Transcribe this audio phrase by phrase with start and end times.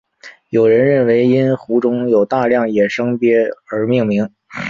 [0.49, 3.37] 有人认为因湖中有大量野生鳖
[3.69, 4.33] 而命名。